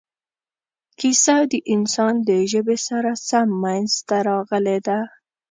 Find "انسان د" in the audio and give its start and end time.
1.73-2.29